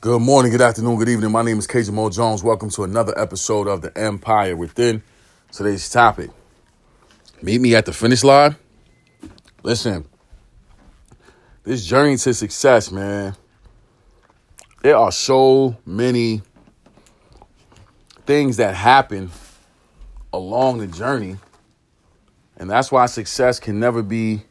Good 0.00 0.22
morning, 0.22 0.52
good 0.52 0.60
afternoon, 0.60 0.96
good 0.96 1.08
evening. 1.08 1.32
My 1.32 1.42
name 1.42 1.58
is 1.58 1.90
Mo 1.90 2.08
Jones. 2.08 2.44
Welcome 2.44 2.70
to 2.70 2.84
another 2.84 3.18
episode 3.18 3.66
of 3.66 3.82
The 3.82 3.98
Empire 3.98 4.54
Within. 4.54 5.02
Today's 5.50 5.90
topic 5.90 6.30
Meet 7.42 7.60
me 7.60 7.74
at 7.74 7.84
the 7.84 7.92
finish 7.92 8.22
line. 8.22 8.54
Listen, 9.64 10.04
this 11.64 11.84
journey 11.84 12.16
to 12.16 12.32
success, 12.32 12.92
man, 12.92 13.34
there 14.82 14.96
are 14.96 15.10
so 15.10 15.76
many 15.84 16.42
things 18.24 18.58
that 18.58 18.76
happen 18.76 19.32
along 20.32 20.78
the 20.78 20.86
journey. 20.86 21.38
And 22.56 22.70
that's 22.70 22.92
why 22.92 23.06
success 23.06 23.58
can 23.58 23.80
never 23.80 24.04
be 24.04 24.42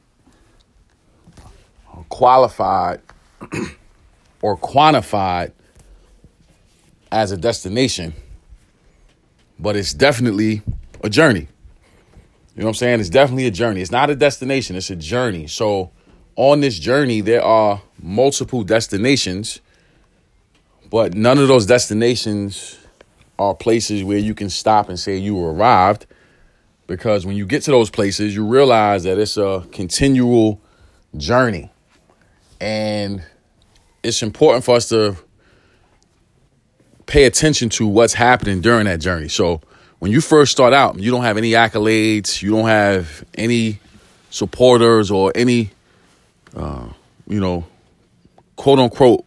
qualified 2.10 3.00
or 4.48 4.58
quantified 4.58 5.52
as 7.12 7.34
a 7.34 7.38
destination, 7.38 8.14
but 9.60 9.76
it's 9.76 9.94
definitely 9.94 10.62
a 11.04 11.10
journey. 11.10 11.50
You 12.56 12.62
know 12.62 12.68
what 12.68 12.70
I'm 12.70 12.74
saying? 12.76 13.00
It's 13.02 13.10
definitely 13.10 13.46
a 13.46 13.52
journey. 13.52 13.82
It's 13.82 13.92
not 13.92 14.10
a 14.10 14.16
destination, 14.16 14.78
it's 14.78 14.90
a 14.90 14.96
journey. 14.96 15.48
So, 15.48 15.92
on 16.38 16.62
this 16.62 16.80
journey, 16.80 17.20
there 17.20 17.44
are 17.44 17.82
multiple 18.02 18.64
destinations, 18.64 19.60
but 20.90 21.14
none 21.14 21.40
of 21.40 21.50
those 21.50 21.66
destinations 21.66 22.78
are 23.38 23.54
places 23.54 24.02
where 24.02 24.18
you 24.18 24.34
can 24.34 24.50
stop 24.50 24.88
and 24.88 24.98
say 24.98 25.18
you 25.18 25.38
arrived. 25.38 26.06
Because 26.86 27.26
when 27.26 27.36
you 27.36 27.46
get 27.46 27.64
to 27.64 27.72
those 27.72 27.90
places, 27.90 28.34
you 28.34 28.46
realize 28.46 29.04
that 29.04 29.20
it's 29.20 29.36
a 29.36 29.68
continual 29.74 30.62
journey. 31.18 31.70
And 32.62 33.24
it's 34.08 34.24
important 34.24 34.64
for 34.64 34.76
us 34.76 34.90
to 34.90 35.18
pay 37.06 37.26
attention 37.26 37.70
to 37.70 37.88
what's 37.88 38.14
happening 38.14 38.62
during 38.62 38.86
that 38.86 39.00
journey. 39.00 39.28
So 39.28 39.62
when 40.00 40.12
you 40.12 40.22
first 40.22 40.52
start 40.52 40.74
out, 40.74 41.00
you 41.00 41.12
don't 41.12 41.24
have 41.24 41.38
any 41.38 41.52
accolades, 41.52 42.42
you 42.42 42.52
don't 42.52 42.68
have 42.68 43.26
any 43.36 43.80
supporters 44.30 45.10
or 45.10 45.32
any, 45.36 45.72
uh, 46.56 46.90
you 47.28 47.40
know, 47.40 47.66
quote 48.56 48.80
unquote 48.80 49.26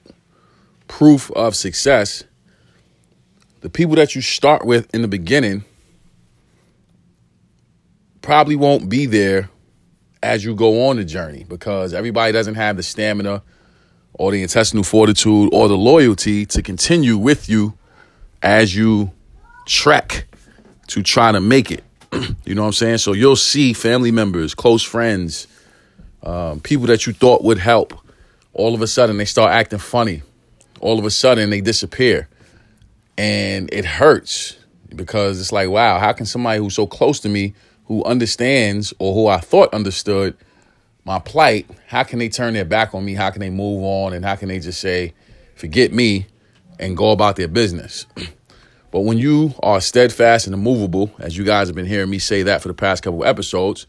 proof 0.89 1.31
of 1.33 1.55
success. 1.55 2.25
The 3.61 3.71
people 3.71 3.97
that 3.97 4.15
you 4.15 4.23
start 4.23 4.65
with 4.65 4.93
in 4.95 5.03
the 5.03 5.09
beginning 5.09 5.65
probably 8.23 8.57
won't 8.57 8.89
be 8.89 9.07
there 9.07 9.51
as 10.23 10.45
you 10.45 10.55
go 10.55 10.89
on 10.89 10.97
the 10.97 11.05
journey 11.05 11.45
because 11.49 11.95
everybody 11.95 12.33
doesn't 12.33 12.55
have 12.55 12.77
the 12.77 12.83
stamina 12.83 13.43
or 14.21 14.33
the 14.33 14.43
intestinal 14.43 14.85
fortitude 14.85 15.49
or 15.51 15.67
the 15.67 15.77
loyalty 15.79 16.45
to 16.45 16.61
continue 16.61 17.17
with 17.17 17.49
you 17.49 17.73
as 18.43 18.77
you 18.77 19.11
trek 19.65 20.27
to 20.89 21.03
try 21.03 21.33
to 21.33 21.41
make 21.41 21.71
it. 21.71 21.83
you 22.45 22.55
know 22.55 22.61
what 22.61 22.67
I'm 22.67 22.73
saying? 22.75 22.99
So 22.99 23.15
you'll 23.15 23.35
see 23.35 23.73
family 23.73 24.11
members, 24.11 24.55
close 24.55 24.83
friends, 24.83 25.47
um, 26.23 26.61
people 26.61 26.87
that 26.89 27.07
you 27.07 27.15
thought 27.15 27.43
would 27.43 27.57
help. 27.57 27.99
All 28.53 28.75
of 28.75 28.83
a 28.83 28.87
sudden, 28.87 29.17
they 29.17 29.25
start 29.25 29.53
acting 29.53 29.79
funny. 29.79 30.21
All 30.81 30.99
of 30.99 31.07
a 31.07 31.11
sudden, 31.11 31.49
they 31.49 31.63
disappear. 31.63 32.29
And 33.17 33.73
it 33.73 33.87
hurts 33.87 34.59
because 34.95 35.41
it's 35.41 35.51
like, 35.51 35.71
wow, 35.71 35.99
how 35.99 36.13
can 36.13 36.27
somebody 36.27 36.59
who's 36.59 36.75
so 36.75 36.87
close 36.87 37.21
to 37.21 37.31
me, 37.31 37.55
who 37.87 38.05
understands 38.05 38.93
or 38.99 39.15
who 39.15 39.29
I 39.29 39.39
thought 39.39 39.73
understood, 39.73 40.37
my 41.05 41.19
plight, 41.19 41.69
how 41.87 42.03
can 42.03 42.19
they 42.19 42.29
turn 42.29 42.55
their 42.55 42.65
back 42.65 42.95
on 42.95 43.05
me? 43.05 43.15
How 43.15 43.31
can 43.31 43.41
they 43.41 43.51
move 43.51 43.83
on? 43.83 44.13
And 44.13 44.25
how 44.25 44.37
can 44.37 44.49
they 44.49 44.59
just 44.59 44.81
say, 44.81 45.15
forget 45.55 45.93
me 45.93 46.27
and 46.79 46.97
go 46.97 47.11
about 47.11 47.37
their 47.37 47.49
business? 47.49 48.07
but 48.91 49.01
when 49.01 49.19
you 49.19 49.55
are 49.63 49.81
steadfast 49.81 50.47
and 50.47 50.55
immovable, 50.55 51.11
as 51.19 51.37
you 51.37 51.45
guys 51.45 51.69
have 51.69 51.77
been 51.77 51.87
hearing 51.87 52.11
me 52.11 52.19
say 52.19 52.43
that 52.43 52.63
for 52.63 52.69
the 52.69 52.75
past 52.75 53.03
couple 53.03 53.25
episodes, 53.25 53.87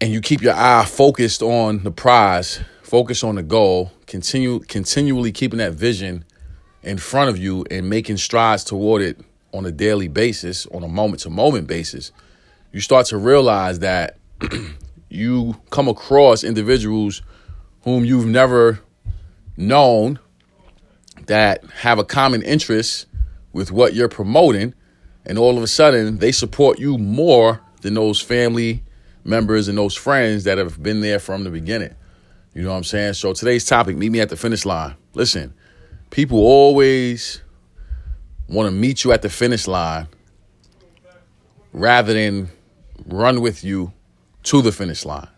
and 0.00 0.12
you 0.12 0.20
keep 0.20 0.42
your 0.42 0.54
eye 0.54 0.84
focused 0.84 1.42
on 1.42 1.84
the 1.84 1.92
prize, 1.92 2.60
focus 2.82 3.22
on 3.22 3.36
the 3.36 3.42
goal, 3.42 3.92
continue 4.06 4.58
continually 4.60 5.30
keeping 5.30 5.58
that 5.58 5.74
vision 5.74 6.24
in 6.82 6.98
front 6.98 7.30
of 7.30 7.38
you 7.38 7.64
and 7.70 7.88
making 7.88 8.16
strides 8.16 8.64
toward 8.64 9.00
it 9.00 9.20
on 9.54 9.64
a 9.64 9.70
daily 9.70 10.08
basis, 10.08 10.66
on 10.66 10.82
a 10.82 10.88
moment 10.88 11.20
to 11.20 11.30
moment 11.30 11.66
basis, 11.66 12.10
you 12.72 12.80
start 12.80 13.06
to 13.06 13.16
realize 13.16 13.78
that 13.80 14.18
you 15.12 15.60
come 15.70 15.88
across 15.88 16.42
individuals 16.42 17.22
whom 17.82 18.04
you've 18.04 18.26
never 18.26 18.80
known 19.56 20.18
that 21.26 21.64
have 21.80 21.98
a 21.98 22.04
common 22.04 22.42
interest 22.42 23.06
with 23.52 23.70
what 23.70 23.94
you're 23.94 24.08
promoting 24.08 24.74
and 25.26 25.38
all 25.38 25.56
of 25.56 25.62
a 25.62 25.66
sudden 25.66 26.18
they 26.18 26.32
support 26.32 26.78
you 26.78 26.96
more 26.96 27.60
than 27.82 27.94
those 27.94 28.20
family 28.20 28.82
members 29.24 29.68
and 29.68 29.76
those 29.76 29.94
friends 29.94 30.44
that 30.44 30.58
have 30.58 30.82
been 30.82 31.00
there 31.00 31.18
from 31.18 31.44
the 31.44 31.50
beginning. 31.50 31.94
You 32.54 32.62
know 32.62 32.70
what 32.70 32.78
I'm 32.78 32.84
saying? 32.84 33.14
So 33.14 33.32
today's 33.32 33.64
topic, 33.64 33.96
meet 33.96 34.10
me 34.10 34.20
at 34.20 34.30
the 34.30 34.36
finish 34.36 34.64
line. 34.64 34.94
Listen, 35.14 35.52
people 36.10 36.38
always 36.38 37.42
want 38.48 38.66
to 38.66 38.72
meet 38.72 39.04
you 39.04 39.12
at 39.12 39.22
the 39.22 39.28
finish 39.28 39.66
line 39.66 40.08
rather 41.72 42.14
than 42.14 42.48
run 43.06 43.40
with 43.40 43.62
you 43.62 43.92
to 44.44 44.62
the 44.62 44.72
finish 44.72 45.04
line. 45.04 45.28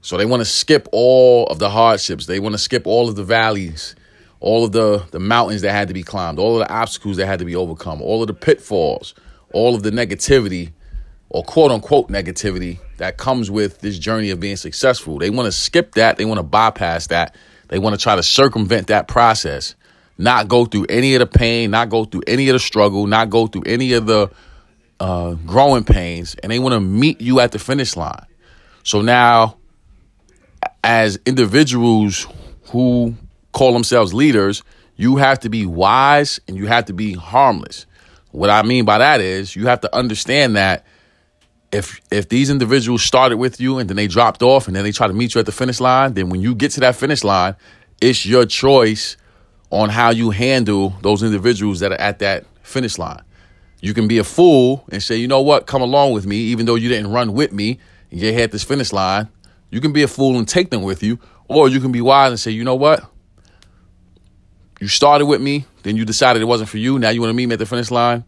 So 0.00 0.16
they 0.16 0.26
want 0.26 0.40
to 0.40 0.44
skip 0.44 0.88
all 0.92 1.46
of 1.46 1.58
the 1.58 1.70
hardships. 1.70 2.26
They 2.26 2.38
want 2.38 2.54
to 2.54 2.58
skip 2.58 2.86
all 2.86 3.08
of 3.08 3.16
the 3.16 3.24
valleys, 3.24 3.94
all 4.40 4.64
of 4.64 4.72
the, 4.72 5.04
the 5.10 5.18
mountains 5.18 5.62
that 5.62 5.72
had 5.72 5.88
to 5.88 5.94
be 5.94 6.02
climbed, 6.02 6.38
all 6.38 6.60
of 6.60 6.66
the 6.66 6.72
obstacles 6.72 7.16
that 7.16 7.26
had 7.26 7.38
to 7.38 7.44
be 7.44 7.56
overcome, 7.56 8.02
all 8.02 8.20
of 8.20 8.26
the 8.26 8.34
pitfalls, 8.34 9.14
all 9.52 9.74
of 9.74 9.82
the 9.82 9.90
negativity 9.90 10.72
or 11.30 11.42
quote 11.42 11.72
unquote 11.72 12.08
negativity 12.08 12.78
that 12.98 13.16
comes 13.16 13.50
with 13.50 13.80
this 13.80 13.98
journey 13.98 14.30
of 14.30 14.38
being 14.38 14.56
successful. 14.56 15.18
They 15.18 15.30
want 15.30 15.46
to 15.46 15.52
skip 15.52 15.94
that. 15.94 16.16
They 16.16 16.24
want 16.24 16.38
to 16.38 16.44
bypass 16.44 17.08
that. 17.08 17.34
They 17.68 17.78
want 17.78 17.98
to 17.98 18.00
try 18.00 18.14
to 18.14 18.22
circumvent 18.22 18.86
that 18.86 19.08
process, 19.08 19.74
not 20.16 20.46
go 20.46 20.64
through 20.64 20.86
any 20.88 21.14
of 21.16 21.20
the 21.20 21.26
pain, 21.26 21.72
not 21.72 21.88
go 21.88 22.04
through 22.04 22.22
any 22.28 22.48
of 22.48 22.52
the 22.52 22.60
struggle, 22.60 23.06
not 23.06 23.30
go 23.30 23.48
through 23.48 23.64
any 23.66 23.94
of 23.94 24.06
the 24.06 24.30
uh, 25.00 25.34
growing 25.46 25.84
pains, 25.84 26.34
and 26.42 26.50
they 26.50 26.58
want 26.58 26.74
to 26.74 26.80
meet 26.80 27.20
you 27.20 27.40
at 27.40 27.52
the 27.52 27.58
finish 27.58 27.96
line. 27.96 28.26
So 28.82 29.00
now, 29.00 29.56
as 30.82 31.18
individuals 31.26 32.26
who 32.66 33.14
call 33.52 33.72
themselves 33.72 34.12
leaders, 34.12 34.62
you 34.96 35.16
have 35.16 35.40
to 35.40 35.48
be 35.48 35.66
wise 35.66 36.40
and 36.46 36.56
you 36.56 36.66
have 36.66 36.84
to 36.86 36.92
be 36.92 37.14
harmless. 37.14 37.86
What 38.30 38.50
I 38.50 38.62
mean 38.62 38.84
by 38.84 38.98
that 38.98 39.20
is 39.20 39.56
you 39.56 39.66
have 39.66 39.80
to 39.82 39.96
understand 39.96 40.56
that 40.56 40.84
if 41.72 42.00
if 42.10 42.28
these 42.28 42.50
individuals 42.50 43.02
started 43.02 43.36
with 43.36 43.60
you 43.60 43.78
and 43.78 43.88
then 43.88 43.96
they 43.96 44.06
dropped 44.06 44.42
off 44.42 44.66
and 44.66 44.76
then 44.76 44.84
they 44.84 44.92
try 44.92 45.06
to 45.06 45.12
meet 45.12 45.34
you 45.34 45.38
at 45.40 45.46
the 45.46 45.52
finish 45.52 45.80
line, 45.80 46.14
then 46.14 46.28
when 46.28 46.40
you 46.40 46.54
get 46.54 46.70
to 46.72 46.80
that 46.80 46.96
finish 46.96 47.24
line, 47.24 47.56
it's 48.00 48.24
your 48.24 48.46
choice 48.46 49.16
on 49.70 49.88
how 49.88 50.10
you 50.10 50.30
handle 50.30 50.90
those 51.02 51.22
individuals 51.22 51.80
that 51.80 51.90
are 51.90 52.00
at 52.00 52.20
that 52.20 52.44
finish 52.62 52.98
line. 52.98 53.22
You 53.84 53.92
can 53.92 54.08
be 54.08 54.16
a 54.16 54.24
fool 54.24 54.82
and 54.90 55.02
say, 55.02 55.16
you 55.16 55.28
know 55.28 55.42
what, 55.42 55.66
come 55.66 55.82
along 55.82 56.14
with 56.14 56.24
me, 56.24 56.36
even 56.36 56.64
though 56.64 56.74
you 56.74 56.88
didn't 56.88 57.12
run 57.12 57.34
with 57.34 57.52
me 57.52 57.78
and 58.10 58.18
you 58.18 58.32
had 58.32 58.50
this 58.50 58.64
finish 58.64 58.94
line. 58.94 59.28
You 59.68 59.82
can 59.82 59.92
be 59.92 60.02
a 60.02 60.08
fool 60.08 60.38
and 60.38 60.48
take 60.48 60.70
them 60.70 60.84
with 60.84 61.02
you, 61.02 61.18
or 61.48 61.68
you 61.68 61.80
can 61.80 61.92
be 61.92 62.00
wise 62.00 62.30
and 62.30 62.40
say, 62.40 62.50
you 62.50 62.64
know 62.64 62.76
what? 62.76 63.04
You 64.80 64.88
started 64.88 65.26
with 65.26 65.42
me, 65.42 65.66
then 65.82 65.98
you 65.98 66.06
decided 66.06 66.40
it 66.40 66.46
wasn't 66.46 66.70
for 66.70 66.78
you. 66.78 66.98
Now 66.98 67.10
you 67.10 67.20
want 67.20 67.28
to 67.28 67.34
meet 67.34 67.44
me 67.44 67.52
at 67.52 67.58
the 67.58 67.66
finish 67.66 67.90
line. 67.90 68.24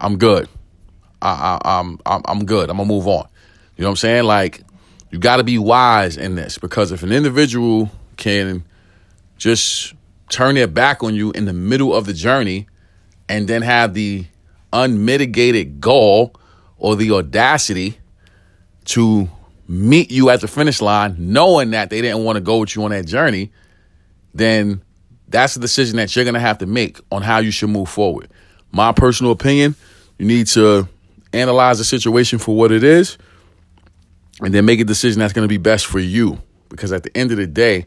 I'm 0.00 0.16
good. 0.16 0.48
I, 1.20 1.60
I, 1.62 1.78
I'm, 1.78 2.00
I'm 2.06 2.22
I'm 2.24 2.46
good. 2.46 2.70
I'm 2.70 2.78
gonna 2.78 2.88
move 2.88 3.06
on. 3.06 3.28
You 3.76 3.82
know 3.82 3.88
what 3.88 3.90
I'm 3.90 3.96
saying? 3.96 4.24
Like, 4.24 4.62
you 5.10 5.18
got 5.18 5.36
to 5.36 5.44
be 5.44 5.58
wise 5.58 6.16
in 6.16 6.34
this 6.34 6.56
because 6.56 6.92
if 6.92 7.02
an 7.02 7.12
individual 7.12 7.90
can 8.16 8.64
just 9.36 9.92
turn 10.30 10.54
their 10.54 10.66
back 10.66 11.02
on 11.02 11.14
you 11.14 11.30
in 11.32 11.44
the 11.44 11.52
middle 11.52 11.94
of 11.94 12.06
the 12.06 12.14
journey 12.14 12.68
and 13.28 13.48
then 13.48 13.62
have 13.62 13.94
the 13.94 14.26
unmitigated 14.72 15.80
gall 15.80 16.34
or 16.78 16.96
the 16.96 17.10
audacity 17.10 17.98
to 18.84 19.28
meet 19.66 20.10
you 20.10 20.30
at 20.30 20.40
the 20.40 20.48
finish 20.48 20.80
line, 20.80 21.14
knowing 21.18 21.70
that 21.70 21.90
they 21.90 22.00
didn't 22.00 22.24
want 22.24 22.36
to 22.36 22.40
go 22.40 22.58
with 22.58 22.74
you 22.74 22.82
on 22.84 22.90
that 22.90 23.06
journey, 23.06 23.52
then 24.34 24.80
that's 25.28 25.54
the 25.54 25.60
decision 25.60 25.96
that 25.96 26.14
you're 26.14 26.24
going 26.24 26.34
to 26.34 26.40
have 26.40 26.58
to 26.58 26.66
make 26.66 26.98
on 27.12 27.22
how 27.22 27.38
you 27.38 27.50
should 27.50 27.68
move 27.68 27.88
forward. 27.88 28.30
My 28.72 28.92
personal 28.92 29.32
opinion, 29.32 29.74
you 30.18 30.26
need 30.26 30.46
to 30.48 30.88
analyze 31.32 31.78
the 31.78 31.84
situation 31.84 32.38
for 32.38 32.56
what 32.56 32.72
it 32.72 32.82
is 32.82 33.18
and 34.40 34.54
then 34.54 34.64
make 34.64 34.80
a 34.80 34.84
decision 34.84 35.20
that's 35.20 35.32
going 35.32 35.44
to 35.44 35.48
be 35.48 35.58
best 35.58 35.86
for 35.86 35.98
you. 35.98 36.40
Because 36.68 36.92
at 36.92 37.02
the 37.02 37.14
end 37.16 37.30
of 37.30 37.38
the 37.38 37.46
day, 37.46 37.86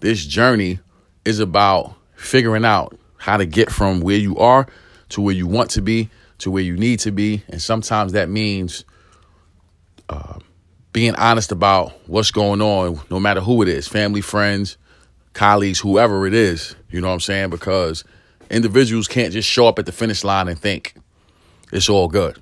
this 0.00 0.24
journey 0.24 0.78
is 1.24 1.38
about 1.38 1.94
figuring 2.14 2.64
out 2.64 2.98
how 3.20 3.36
to 3.36 3.46
get 3.46 3.70
from 3.70 4.00
where 4.00 4.16
you 4.16 4.36
are 4.38 4.66
to 5.10 5.20
where 5.20 5.34
you 5.34 5.46
want 5.46 5.70
to 5.70 5.82
be 5.82 6.08
to 6.38 6.50
where 6.50 6.62
you 6.62 6.76
need 6.76 6.98
to 7.00 7.12
be. 7.12 7.42
And 7.48 7.60
sometimes 7.60 8.12
that 8.12 8.28
means 8.28 8.84
uh, 10.08 10.38
being 10.92 11.14
honest 11.14 11.52
about 11.52 11.92
what's 12.08 12.30
going 12.30 12.62
on, 12.62 13.00
no 13.10 13.20
matter 13.20 13.40
who 13.40 13.62
it 13.62 13.68
is 13.68 13.86
family, 13.86 14.22
friends, 14.22 14.76
colleagues, 15.34 15.78
whoever 15.78 16.26
it 16.26 16.34
is. 16.34 16.74
You 16.90 17.00
know 17.00 17.08
what 17.08 17.14
I'm 17.14 17.20
saying? 17.20 17.50
Because 17.50 18.04
individuals 18.50 19.06
can't 19.06 19.32
just 19.32 19.48
show 19.48 19.66
up 19.66 19.78
at 19.78 19.86
the 19.86 19.92
finish 19.92 20.24
line 20.24 20.48
and 20.48 20.58
think 20.58 20.94
it's 21.72 21.88
all 21.88 22.08
good. 22.08 22.40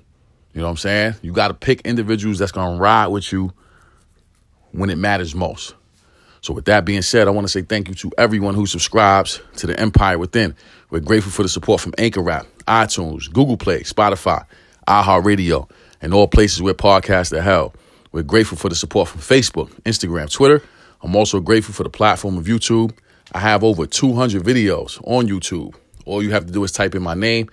You 0.53 0.61
know 0.61 0.67
what 0.67 0.71
I'm 0.71 0.77
saying? 0.77 1.15
You 1.21 1.33
got 1.33 1.49
to 1.49 1.53
pick 1.53 1.81
individuals 1.81 2.39
that's 2.39 2.51
going 2.51 2.77
to 2.77 2.81
ride 2.81 3.07
with 3.07 3.31
you 3.31 3.53
when 4.71 4.89
it 4.89 4.97
matters 4.97 5.35
most. 5.35 5.75
So, 6.41 6.53
with 6.53 6.65
that 6.65 6.85
being 6.85 7.01
said, 7.01 7.27
I 7.27 7.31
want 7.31 7.45
to 7.45 7.51
say 7.51 7.61
thank 7.61 7.89
you 7.89 7.95
to 7.95 8.11
everyone 8.17 8.55
who 8.55 8.65
subscribes 8.65 9.41
to 9.57 9.67
the 9.67 9.79
Empire 9.79 10.17
Within. 10.17 10.55
We're 10.89 11.01
grateful 11.01 11.31
for 11.31 11.43
the 11.43 11.49
support 11.49 11.81
from 11.81 11.93
Anchor 11.97 12.29
App, 12.29 12.47
iTunes, 12.67 13.31
Google 13.31 13.57
Play, 13.57 13.81
Spotify, 13.81 14.45
iHeartRadio, 14.87 15.69
and 16.01 16.13
all 16.13 16.27
places 16.27 16.61
where 16.61 16.73
podcasts 16.73 17.37
are 17.37 17.41
held. 17.41 17.75
We're 18.11 18.23
grateful 18.23 18.57
for 18.57 18.69
the 18.69 18.75
support 18.75 19.09
from 19.09 19.21
Facebook, 19.21 19.69
Instagram, 19.81 20.31
Twitter. 20.31 20.63
I'm 21.01 21.15
also 21.15 21.39
grateful 21.39 21.73
for 21.73 21.83
the 21.83 21.89
platform 21.89 22.37
of 22.37 22.45
YouTube. 22.45 22.93
I 23.33 23.39
have 23.39 23.63
over 23.63 23.85
200 23.85 24.41
videos 24.41 24.99
on 25.05 25.27
YouTube. 25.27 25.75
All 26.05 26.23
you 26.23 26.31
have 26.31 26.45
to 26.47 26.51
do 26.51 26.63
is 26.63 26.71
type 26.71 26.95
in 26.95 27.03
my 27.03 27.13
name, 27.13 27.49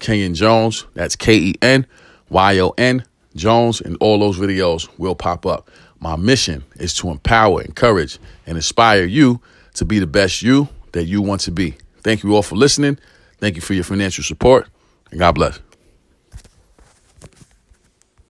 Kenyon 0.00 0.34
Jones. 0.34 0.86
That's 0.94 1.14
K 1.14 1.36
E 1.36 1.54
N 1.62 1.86
Y 2.28 2.58
O 2.58 2.70
N 2.76 3.04
Jones, 3.36 3.80
and 3.80 3.96
all 4.00 4.18
those 4.18 4.38
videos 4.38 4.88
will 4.98 5.14
pop 5.14 5.46
up. 5.46 5.70
My 6.00 6.16
mission 6.16 6.64
is 6.76 6.94
to 6.94 7.10
empower, 7.10 7.60
encourage, 7.62 8.18
and 8.46 8.56
inspire 8.56 9.04
you 9.04 9.40
to 9.74 9.84
be 9.84 9.98
the 9.98 10.06
best 10.06 10.42
you 10.42 10.68
that 10.92 11.04
you 11.04 11.20
want 11.22 11.42
to 11.42 11.50
be. 11.50 11.76
Thank 12.02 12.22
you 12.22 12.34
all 12.34 12.42
for 12.42 12.56
listening. 12.56 12.98
Thank 13.38 13.56
you 13.56 13.62
for 13.62 13.74
your 13.74 13.84
financial 13.84 14.24
support, 14.24 14.66
and 15.10 15.20
God 15.20 15.32
bless. 15.32 15.60